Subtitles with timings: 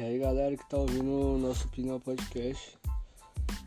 [0.00, 2.74] E aí galera que tá ouvindo o nosso Opinião Podcast,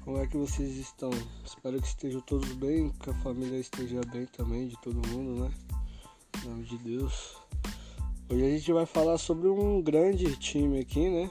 [0.03, 1.11] como é que vocês estão?
[1.45, 5.51] Espero que estejam todos bem, que a família esteja bem também, de todo mundo, né?
[6.43, 7.37] Em nome de Deus.
[8.27, 11.29] Hoje a gente vai falar sobre um grande time aqui, né?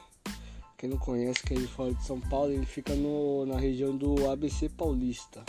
[0.77, 4.29] Quem não conhece, quem é fora de São Paulo, ele fica no, na região do
[4.31, 5.43] ABC Paulista.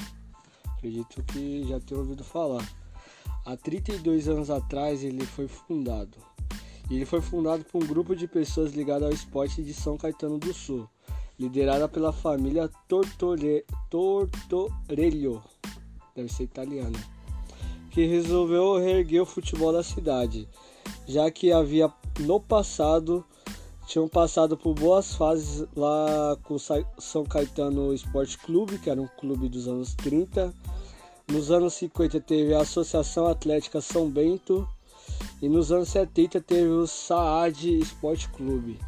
[0.77, 2.69] Acredito que já tenham ouvido falar.
[3.47, 6.34] Há 32 anos atrás ele foi fundado
[6.91, 10.53] ele foi fundado por um grupo de pessoas ligadas ao esporte de São Caetano do
[10.53, 10.89] Sul,
[11.39, 13.65] liderada pela família Tortore...
[13.91, 15.43] Tortorello,
[16.15, 16.99] deve ser italiana,
[17.91, 20.49] que resolveu reerguer o futebol da cidade,
[21.07, 23.25] já que havia no passado
[23.87, 29.09] tinham passado por boas fases lá com o São Caetano Esporte Clube, que era um
[29.19, 30.55] clube dos anos 30.
[31.29, 34.67] Nos anos 50 teve a Associação Atlética São Bento
[35.45, 38.81] e nos anos 70 teve o Saad Esporte Clube.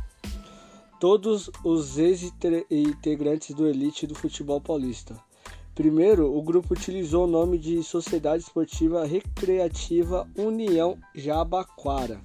[0.98, 5.14] Todos os ex-integrantes do elite do futebol paulista.
[5.74, 12.22] Primeiro, o grupo utilizou o nome de Sociedade Esportiva Recreativa União Jabaquara,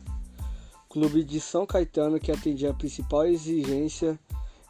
[0.87, 4.17] clube de São Caetano que atendia a principal exigência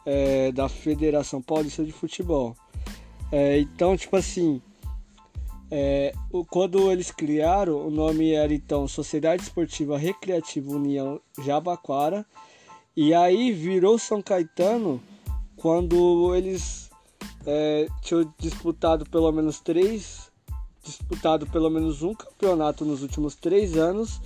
[0.04, 2.56] é, da Federação Paulista de Futebol.
[3.30, 4.60] É, então, tipo assim,
[5.74, 6.12] é,
[6.50, 12.26] quando eles criaram, o nome era então Sociedade Esportiva Recreativa União Jabaquara.
[12.94, 15.02] E aí virou São Caetano
[15.56, 16.90] quando eles
[17.46, 20.30] é, tinham disputado pelo menos três,
[20.84, 24.20] disputado pelo menos um campeonato nos últimos três anos.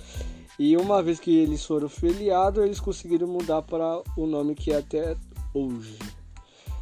[0.59, 4.79] E uma vez que eles foram filiados, eles conseguiram mudar para o nome que é
[4.79, 5.15] até
[5.53, 5.97] hoje.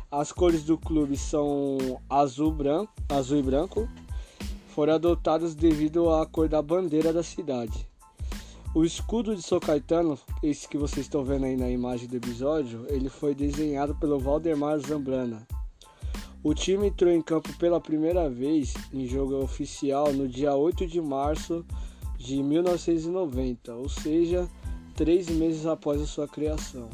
[0.09, 3.87] As cores do clube são azul, branco, azul e branco,
[4.75, 7.87] foram adotados devido à cor da bandeira da cidade.
[8.75, 12.85] O escudo de São Caetano, esse que vocês estão vendo aí na imagem do episódio,
[12.89, 15.47] ele foi desenhado pelo Valdemar Zambrana.
[16.43, 20.99] O time entrou em campo pela primeira vez em jogo oficial no dia 8 de
[20.99, 21.65] março
[22.17, 24.45] de 1990, ou seja,
[24.93, 26.89] três meses após a sua criação.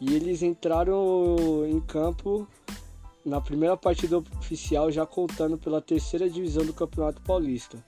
[0.00, 2.46] E eles entraram em campo
[3.24, 7.82] na primeira partida oficial, já contando pela terceira divisão do Campeonato Paulista,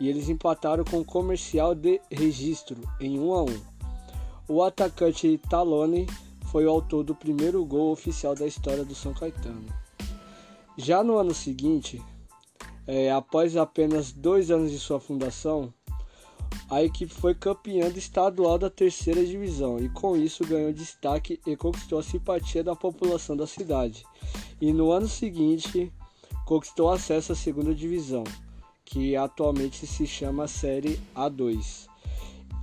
[0.00, 3.46] e eles empataram com o Comercial de Registro em 1 a 1.
[4.48, 6.06] O atacante Talone
[6.50, 9.66] foi o autor do primeiro gol oficial da história do São Caetano.
[10.76, 12.02] Já no ano seguinte,
[12.86, 15.72] é, após apenas dois anos de sua fundação,
[16.70, 21.56] a equipe foi campeã do estadual da terceira divisão e com isso ganhou destaque e
[21.56, 24.06] conquistou a simpatia da população da cidade.
[24.60, 25.92] E no ano seguinte
[26.46, 28.22] conquistou acesso à segunda divisão,
[28.84, 31.88] que atualmente se chama Série A2,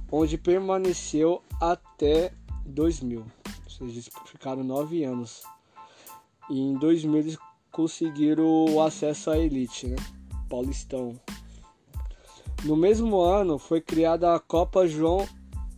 [0.09, 2.33] onde permaneceu até
[2.65, 5.43] 2000, ou seja, ficaram nove anos.
[6.49, 7.37] E em 2000 eles
[7.73, 9.97] conseguiram o acesso à elite, né?
[10.49, 11.19] Paulistão.
[12.63, 15.27] No mesmo ano foi criada a Copa João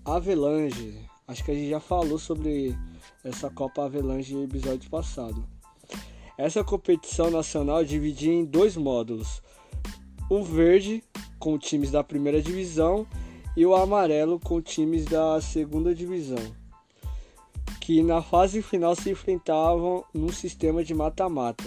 [0.03, 0.97] Avelange.
[1.27, 2.75] Acho que a gente já falou sobre
[3.23, 5.45] essa Copa Avelange no episódio passado.
[6.37, 9.43] Essa competição nacional dividia em dois módulos:
[10.29, 11.03] o verde
[11.37, 13.05] com times da primeira divisão
[13.57, 16.39] e o amarelo com times da segunda divisão,
[17.81, 21.65] que na fase final se enfrentavam num sistema de mata-mata.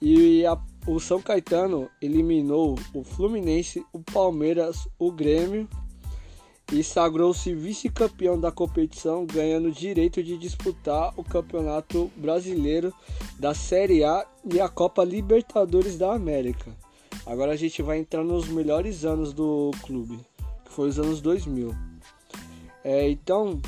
[0.00, 5.68] E a o São Caetano eliminou o Fluminense, o Palmeiras, o Grêmio
[6.72, 12.92] e sagrou-se vice-campeão da competição, ganhando o direito de disputar o Campeonato Brasileiro
[13.38, 16.76] da Série A e a Copa Libertadores da América.
[17.24, 20.18] Agora a gente vai entrar nos melhores anos do clube,
[20.64, 21.74] que foi os anos 2000.
[22.84, 23.60] É, então,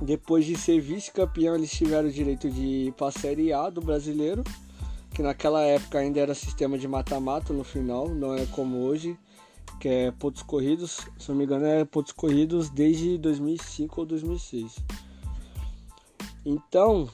[0.00, 3.80] depois de ser vice-campeão, eles tiveram o direito de ir para a Série A do
[3.80, 4.44] Brasileiro
[5.16, 9.18] que naquela época ainda era sistema de mata-mata no final, não é como hoje,
[9.80, 14.76] que é pontos corridos, se não me engano é pontos corridos desde 2005 ou 2006.
[16.44, 17.08] Então,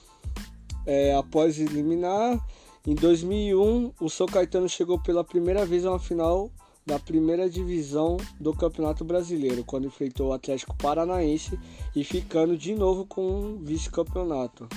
[0.84, 2.44] é, após eliminar,
[2.84, 6.50] em 2001 o São Caetano chegou pela primeira vez a uma final
[6.84, 11.56] da primeira divisão do Campeonato Brasileiro, quando enfrentou o Atlético Paranaense
[11.94, 14.68] e ficando de novo com um vice-campeonato.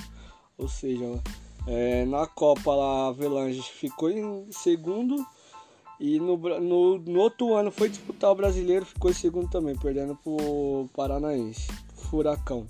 [0.56, 1.20] Ou seja,
[1.66, 5.24] é, na Copa lá, a Avelange ficou em segundo
[5.98, 10.14] e no, no, no, outro ano foi disputar o brasileiro, ficou em segundo também, perdendo
[10.14, 12.66] para o Paranaense, Furacão.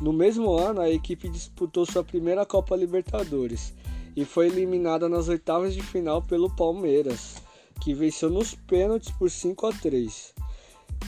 [0.00, 3.74] No mesmo ano, a equipe disputou sua primeira Copa Libertadores
[4.16, 7.36] e foi eliminada nas oitavas de final pelo Palmeiras,
[7.80, 10.34] que venceu nos pênaltis por 5 a 3.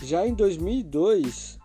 [0.03, 1.59] Já em 2002,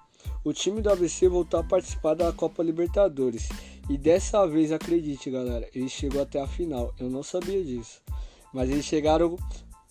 [0.43, 3.49] o time do ABC voltou a participar da Copa Libertadores.
[3.91, 6.93] E dessa vez, acredite, galera, ele chegou até a final.
[6.97, 8.01] Eu não sabia disso.
[8.53, 9.35] Mas eles chegaram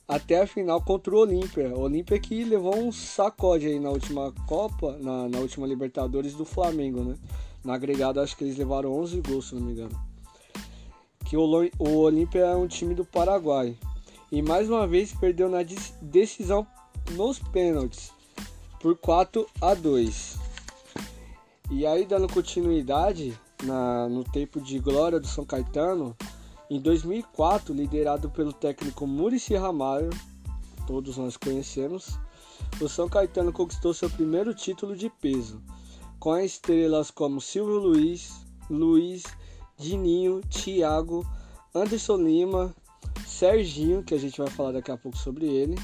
[0.08, 1.68] até a final contra o Olímpia.
[1.76, 6.46] O Olímpia que levou um sacode aí na última Copa, na, na última Libertadores do
[6.46, 7.14] Flamengo, né?
[7.62, 10.02] Na agregada, acho que eles levaram 11 gols, se não me engano.
[11.26, 11.44] Que o,
[11.78, 13.76] o Olímpia é um time do Paraguai.
[14.32, 15.58] E mais uma vez perdeu na
[16.00, 16.66] decisão
[17.10, 18.12] nos pênaltis
[18.80, 20.38] por 4 a 2.
[21.70, 26.16] E aí, dando continuidade na, no tempo de glória do São Caetano,
[26.70, 30.10] em 2004, liderado pelo técnico Murici Ramalho,
[30.86, 32.18] todos nós conhecemos,
[32.80, 35.60] o São Caetano conquistou seu primeiro título de peso,
[36.18, 39.24] com estrelas como Silvio Luiz, Luiz,
[39.76, 41.26] Dininho, Thiago,
[41.74, 42.74] Anderson Lima,
[43.26, 45.76] Serginho, que a gente vai falar daqui a pouco sobre ele,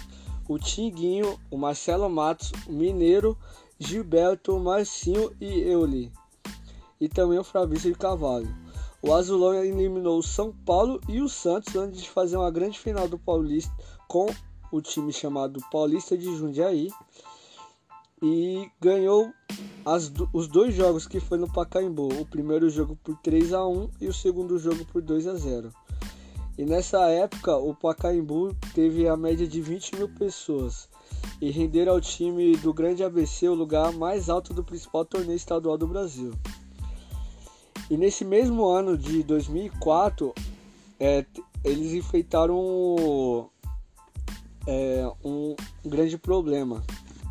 [0.49, 3.37] o Tinguinho, o Marcelo Matos, o Mineiro,
[3.79, 6.13] Gilberto, Marcinho e Euli.
[7.01, 8.49] E também o Fabrício de Cavalho.
[9.03, 13.07] O Azulão eliminou o São Paulo e o Santos antes de fazer uma grande final
[13.07, 13.73] do Paulista
[14.09, 14.27] com
[14.73, 16.91] o time chamado Paulista de Jundiaí.
[18.23, 19.31] E ganhou
[19.85, 22.09] as, os dois jogos que foi no Pacaembu.
[22.21, 25.71] O primeiro jogo por 3 a 1 e o segundo jogo por 2 a 0
[26.59, 30.89] e nessa época o Pacaembu teve a média de 20 mil pessoas
[31.41, 35.77] e renderam ao time do Grande ABC o lugar mais alto do principal torneio estadual
[35.77, 36.33] do Brasil.
[37.91, 40.35] E nesse mesmo ano de 2004,
[40.99, 41.25] é,
[41.65, 43.49] eles enfrentaram
[44.67, 45.55] é, um
[45.85, 46.83] grande problema,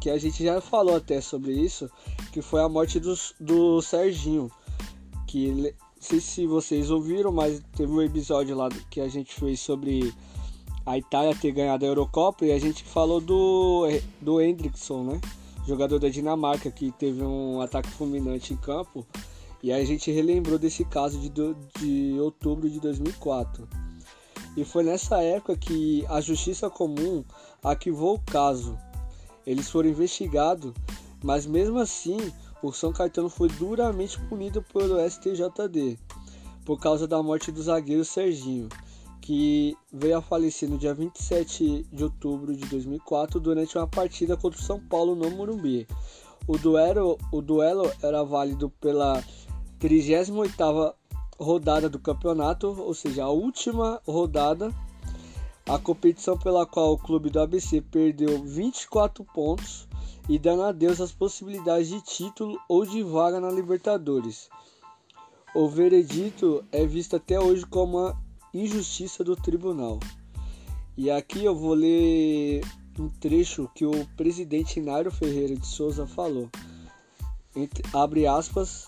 [0.02, 1.90] que a gente já falou até sobre isso,
[2.32, 4.50] que foi a morte do, do Serginho,
[5.28, 10.14] que sei se vocês ouviram, mas teve um episódio lá que a gente fez sobre
[10.86, 13.88] a Itália ter ganhado a Eurocopa e a gente falou do,
[14.22, 15.22] do Hendrickson, né?
[15.68, 19.06] Jogador da Dinamarca que teve um ataque fulminante em campo.
[19.62, 23.68] E aí a gente relembrou desse caso de, de outubro de 2004.
[24.56, 27.24] E foi nessa época que a Justiça Comum
[27.64, 28.78] arquivou o caso.
[29.46, 30.74] Eles foram investigados,
[31.24, 32.18] mas mesmo assim
[32.62, 36.00] o São Caetano foi duramente punido pelo STJD
[36.66, 38.68] por causa da morte do zagueiro Serginho,
[39.22, 44.60] que veio a falecer no dia 27 de outubro de 2004 durante uma partida contra
[44.60, 45.88] o São Paulo no Morumbi.
[46.48, 49.24] O duelo, o duelo era válido pela
[49.80, 50.94] 38ª
[51.40, 54.72] rodada do campeonato, ou seja, a última rodada,
[55.68, 59.88] a competição pela qual o clube do ABC perdeu 24 pontos
[60.30, 64.48] e dando a Deus as possibilidades de título ou de vaga na Libertadores.
[65.56, 68.22] O veredito é visto até hoje como uma
[68.54, 70.00] injustiça do tribunal.
[70.96, 72.62] E aqui eu vou ler
[72.98, 76.50] um trecho que o presidente Inário Ferreira de Souza falou.
[77.56, 78.88] Entre, abre aspas,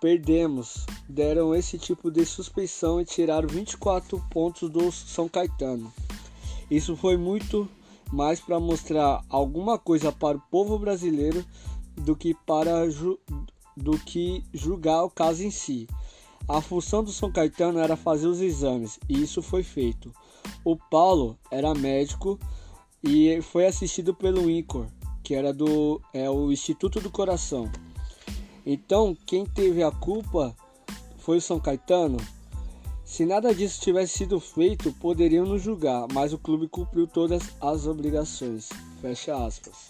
[0.00, 5.92] perdemos, deram esse tipo de suspeição e tiraram 24 pontos do São Caetano.
[6.70, 7.68] Isso foi muito
[8.12, 11.44] mais para mostrar alguma coisa para o povo brasileiro
[11.96, 13.18] do que para ju
[13.76, 15.86] do que julgar o caso em si.
[16.48, 20.12] A função do São Caetano era fazer os exames e isso foi feito.
[20.64, 22.38] O Paulo era médico
[23.02, 24.86] e foi assistido pelo INCOR,
[25.22, 27.70] que era do é, o Instituto do Coração.
[28.64, 30.54] Então, quem teve a culpa
[31.18, 32.18] foi o São Caetano?
[33.04, 37.86] Se nada disso tivesse sido feito, poderiam nos julgar, mas o clube cumpriu todas as
[37.86, 38.68] obrigações.
[39.00, 39.88] Fecha aspas.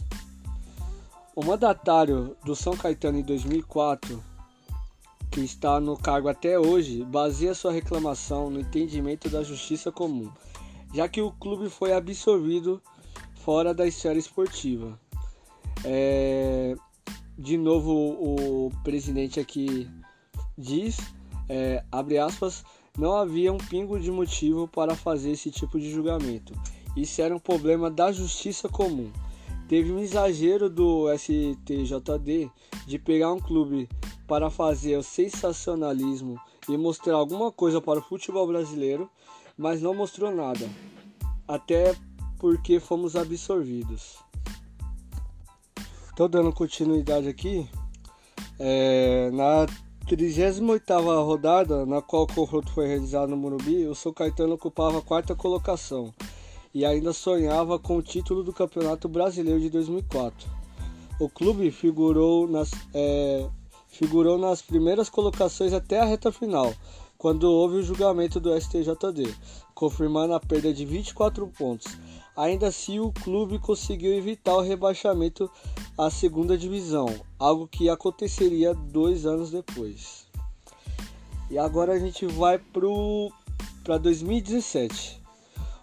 [1.35, 4.23] O mandatário do São Caetano em 2004,
[5.31, 10.31] que está no cargo até hoje, baseia sua reclamação no entendimento da justiça comum,
[10.95, 12.81] já que o clube foi absorvido
[13.49, 15.01] fora da esfera esportiva.
[15.83, 16.75] É...
[17.39, 19.89] De novo, o presidente aqui
[20.59, 20.99] diz,
[21.49, 22.63] é, abre aspas,
[22.99, 26.53] não havia um pingo de motivo para fazer esse tipo de julgamento.
[26.95, 29.11] Isso era um problema da justiça comum.
[29.67, 32.51] Teve um exagero do STJD
[32.87, 33.89] de pegar um clube
[34.27, 36.39] para fazer o sensacionalismo
[36.69, 39.09] e mostrar alguma coisa para o futebol brasileiro,
[39.57, 40.69] mas não mostrou nada.
[41.47, 41.97] Até
[42.39, 44.19] porque fomos absorvidos.
[46.09, 47.69] Estou dando continuidade aqui.
[48.59, 49.67] É, na
[50.07, 55.03] 38ª rodada, na qual o confronto foi realizado no Morumbi, o São Caetano ocupava a
[55.03, 56.13] quarta colocação
[56.75, 60.49] e ainda sonhava com o título do Campeonato Brasileiro de 2004.
[61.21, 63.47] O clube figurou nas, é,
[63.89, 66.73] figurou nas primeiras colocações até a reta final,
[67.17, 69.35] quando houve o julgamento do STJD,
[69.75, 71.97] confirmando a perda de 24 pontos.
[72.39, 75.51] Ainda assim, o clube conseguiu evitar o rebaixamento
[75.99, 80.25] à segunda divisão, algo que aconteceria dois anos depois.
[81.51, 82.57] E agora a gente vai
[83.83, 85.21] para 2017.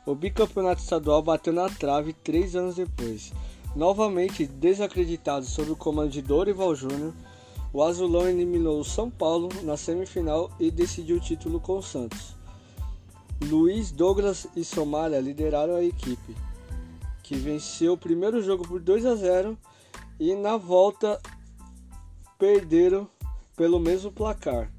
[0.05, 3.33] O bicampeonato estadual bateu na trave três anos depois.
[3.75, 7.13] Novamente desacreditado sob o comando de Dorival Júnior,
[7.73, 12.33] o Azulão eliminou o São Paulo na semifinal e decidiu o título com o Santos.
[13.43, 16.35] Luiz, Douglas e Somália lideraram a equipe,
[17.21, 19.57] que venceu o primeiro jogo por 2 a 0
[20.19, 21.19] e na volta
[22.39, 23.07] perderam
[23.55, 24.71] pelo mesmo placar.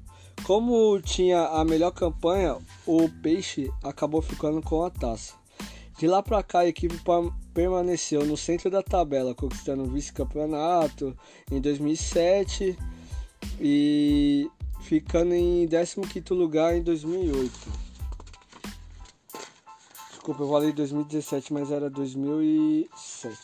[0.43, 5.33] Como tinha a melhor campanha, o Peixe acabou ficando com a taça.
[5.97, 6.95] De lá para cá, a equipe
[7.53, 11.17] permaneceu no centro da tabela, conquistando o vice-campeonato
[11.51, 12.77] em 2007
[13.59, 14.49] e
[14.81, 17.86] ficando em 15º lugar em 2008.
[20.27, 23.37] Desculpa, eu falei 2017, mas era 2007.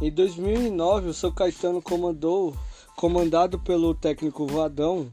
[0.00, 2.56] Em 2009, o São Caetano comandou,
[2.96, 5.12] comandado pelo técnico Vadão,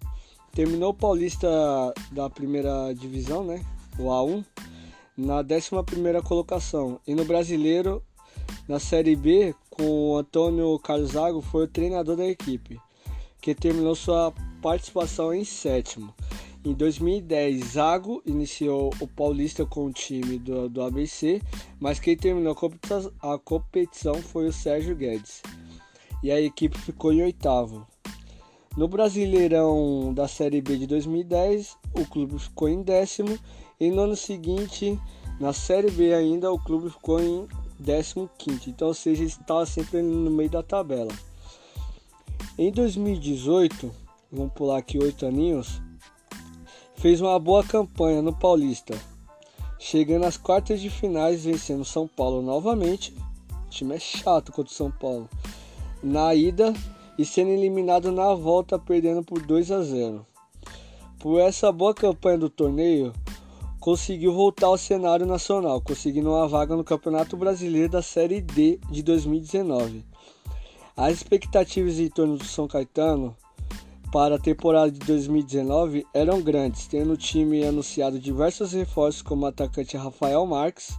[0.53, 1.49] terminou o Paulista
[2.09, 3.65] da primeira divisão, né?
[3.99, 4.45] O A1,
[5.17, 7.01] na 11 colocação.
[7.05, 8.01] E no Brasileiro,
[8.65, 12.79] na Série B, com o Antônio Carlos Zago, foi o treinador da equipe,
[13.41, 14.31] que terminou sua
[14.61, 16.13] participação em sétimo.
[16.65, 21.39] Em 2010, Zago iniciou o Paulista com o time do, do ABC,
[21.79, 22.57] mas quem terminou
[23.21, 25.43] a competição, foi o Sérgio Guedes.
[26.23, 27.85] E a equipe ficou em oitavo.
[28.75, 33.37] No Brasileirão da Série B de 2010, o clube ficou em décimo.
[33.79, 34.99] E no ano seguinte,
[35.39, 37.47] na Série B ainda, o clube ficou em
[37.79, 38.71] décimo quinto.
[38.71, 41.13] Então, ou seja, estava sempre no meio da tabela.
[42.57, 43.91] Em 2018,
[44.31, 45.79] vamos pular aqui oito aninhos,
[47.05, 48.97] fez uma boa campanha no Paulista,
[49.77, 53.13] chegando às quartas de finais, vencendo São Paulo novamente.
[53.67, 55.29] O time é chato contra o São Paulo.
[56.01, 56.73] Na ida
[57.15, 60.25] e sendo eliminado na volta, perdendo por 2 a 0.
[61.19, 63.13] Por essa boa campanha do torneio,
[63.79, 69.03] conseguiu voltar ao cenário nacional, conseguindo uma vaga no Campeonato Brasileiro da Série D de
[69.03, 70.03] 2019.
[70.97, 73.37] As expectativas em torno do São Caetano
[74.15, 79.45] para a temporada de 2019 eram grandes, tendo o time anunciado diversos reforços como o
[79.45, 80.97] atacante Rafael Marques,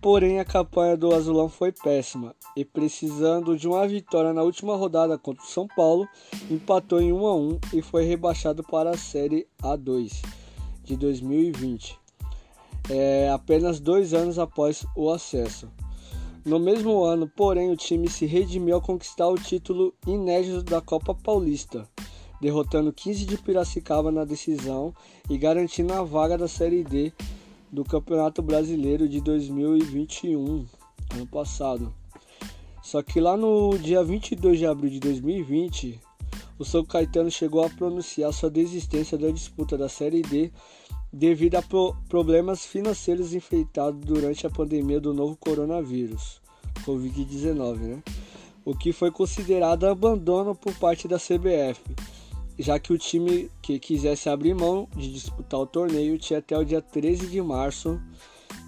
[0.00, 5.16] porém a campanha do Azulão foi péssima e precisando de uma vitória na última rodada
[5.16, 6.08] contra o São Paulo,
[6.50, 10.10] empatou em 1 a 1 e foi rebaixado para a Série A2
[10.82, 11.96] de 2020,
[12.90, 15.70] é, apenas dois anos após o acesso.
[16.44, 21.14] No mesmo ano, porém, o time se redimiu ao conquistar o título inédito da Copa
[21.14, 21.88] Paulista
[22.42, 24.92] derrotando 15 de Piracicaba na decisão
[25.30, 27.12] e garantindo a vaga da Série D
[27.70, 30.66] do Campeonato Brasileiro de 2021,
[31.14, 31.94] ano passado.
[32.82, 36.00] Só que lá no dia 22 de abril de 2020,
[36.58, 40.50] o São Caetano chegou a pronunciar sua desistência da disputa da Série D
[41.12, 46.42] devido a pro problemas financeiros enfeitados durante a pandemia do novo coronavírus,
[46.84, 48.02] Covid-19, né?
[48.64, 51.80] O que foi considerado abandono por parte da CBF
[52.58, 56.64] já que o time que quisesse abrir mão de disputar o torneio tinha até o
[56.64, 58.00] dia 13 de março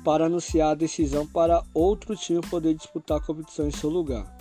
[0.04, 4.32] para anunciar a decisão para outro time poder disputar a competição em seu lugar.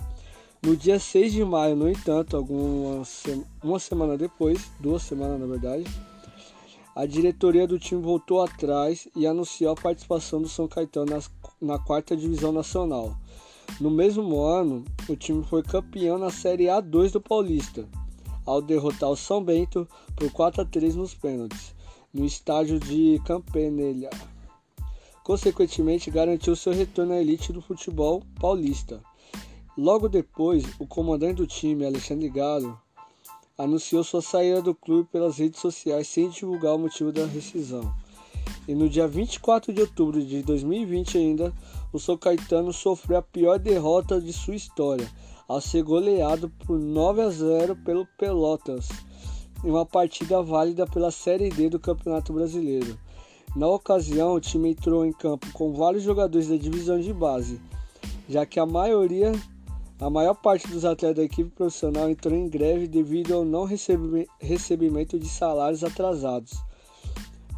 [0.62, 3.22] No dia 6 de maio, no entanto, algumas,
[3.62, 5.84] uma semana depois, duas semanas na verdade,
[6.96, 11.78] a diretoria do time voltou atrás e anunciou a participação do São Caetano nas, na
[11.78, 13.14] quarta divisão nacional.
[13.80, 17.86] No mesmo ano, o time foi campeão na Série A2 do Paulista
[18.44, 21.74] ao derrotar o São Bento por 4 a 3 nos pênaltis,
[22.12, 24.10] no estádio de Campanella.
[25.22, 29.02] Consequentemente, garantiu seu retorno à elite do futebol paulista.
[29.76, 32.78] Logo depois, o comandante do time, Alexandre Galo,
[33.56, 37.94] anunciou sua saída do clube pelas redes sociais sem divulgar o motivo da rescisão.
[38.68, 41.52] E no dia 24 de outubro de 2020 ainda,
[41.92, 45.10] o São Caetano sofreu a pior derrota de sua história,
[45.48, 48.88] ao ser goleado por 9 a 0 pelo Pelotas
[49.64, 52.98] em uma partida válida pela Série D do Campeonato Brasileiro.
[53.56, 57.60] Na ocasião, o time entrou em campo com vários jogadores da divisão de base,
[58.28, 59.32] já que a maioria,
[59.98, 63.64] a maior parte dos atletas da equipe profissional entrou em greve devido ao não
[64.40, 66.52] recebimento de salários atrasados,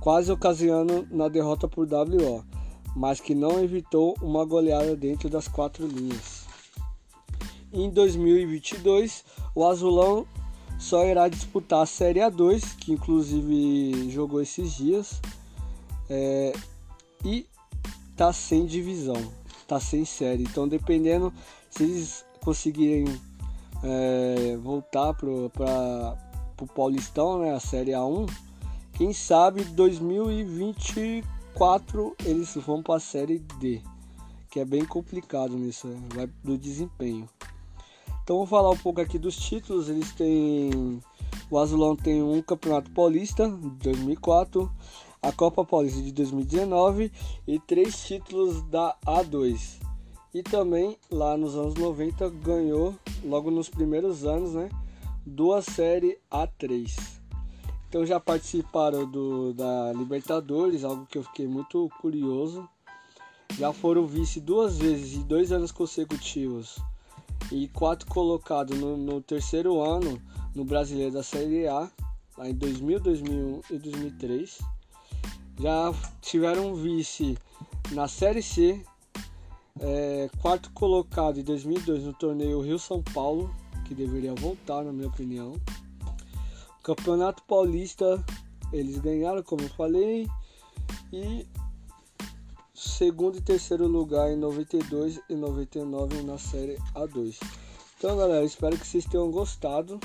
[0.01, 2.45] quase ocasionando na derrota por WO,
[2.95, 6.36] mas que não evitou uma goleada dentro das quatro linhas.
[7.73, 10.27] Em 2022, o Azulão
[10.79, 15.21] só irá disputar a Série A2, que inclusive jogou esses dias,
[16.09, 16.53] é,
[17.25, 17.45] e
[18.17, 19.33] tá sem divisão.
[19.67, 20.45] tá sem série.
[20.45, 21.33] Então, dependendo
[21.69, 23.07] se eles conseguirem
[23.83, 26.17] é, voltar pra,
[26.57, 28.31] pro Paulistão, né, a Série A1,
[28.93, 33.83] quem sabe 2024 eles vão para a Série D,
[34.51, 37.29] que é bem complicado nisso, vai do desempenho.
[38.27, 39.89] Então vou falar um pouco aqui dos títulos.
[39.89, 41.01] Eles têm
[41.49, 44.69] o Azulão tem um Campeonato Paulista de 2004,
[45.23, 47.13] a Copa Paulista de 2019
[47.47, 49.81] e três títulos da A2.
[50.35, 54.71] E também lá nos anos 90 ganhou, logo nos primeiros anos, né,
[55.25, 56.99] duas série A3.
[57.89, 62.69] Então já participaram do, da Libertadores, algo que eu fiquei muito curioso.
[63.57, 66.83] Já foram vice duas vezes em dois anos consecutivos
[67.51, 70.21] e quatro colocados no, no terceiro ano
[70.55, 71.91] no Brasileiro da Série A,
[72.37, 74.59] lá em 2000, 2001 e 2003.
[75.61, 77.37] Já tiveram vice
[77.93, 78.83] na Série C,
[79.81, 85.55] é, quarto colocado em 2002 no torneio Rio-São Paulo, que deveria voltar, na minha opinião.
[86.83, 88.25] Campeonato Paulista,
[88.73, 90.27] eles ganharam, como eu falei,
[91.13, 91.47] e
[92.77, 97.39] segundo e terceiro lugar em 92 e 99 na série A2.
[97.97, 99.99] Então, galera, espero que vocês tenham gostado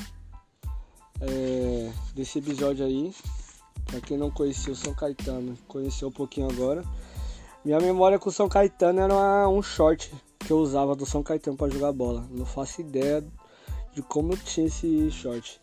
[1.20, 3.14] é, desse episódio aí.
[3.86, 6.84] Pra quem não conhecia o São Caetano, conheceu um pouquinho agora.
[7.66, 11.58] Minha memória com o São Caetano era um short que eu usava do São Caetano
[11.58, 12.26] para jogar bola.
[12.32, 13.22] Não faço ideia
[13.94, 15.60] de como eu tinha esse short.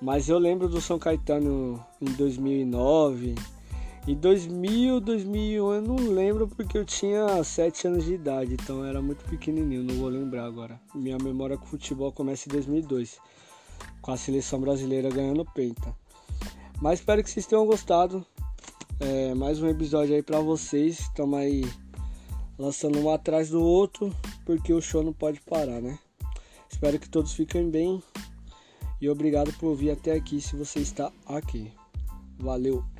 [0.00, 3.34] Mas eu lembro do São Caetano em 2009.
[4.06, 9.00] Em 2000, 2001 eu não lembro porque eu tinha 7 anos de idade, então era
[9.00, 10.78] muito pequenininho, não vou lembrar agora.
[10.94, 13.18] Minha memória com futebol começa em 2002
[14.02, 15.96] com a seleção brasileira ganhando penta.
[16.82, 18.24] Mas espero que vocês tenham gostado.
[19.00, 21.00] É, mais um episódio aí pra vocês.
[21.00, 21.64] Estamos aí
[22.58, 25.98] lançando um atrás do outro, porque o show não pode parar, né?
[26.70, 28.02] Espero que todos fiquem bem.
[29.00, 31.72] E obrigado por vir até aqui se você está aqui.
[32.38, 32.93] Valeu!